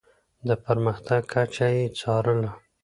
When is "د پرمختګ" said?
0.47-1.21